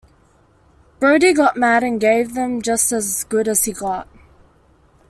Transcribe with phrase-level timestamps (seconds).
[0.99, 4.07] Brodie got mad and gave them just as good as he got.